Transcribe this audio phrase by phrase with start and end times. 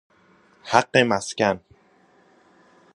[0.63, 1.59] حق مسکن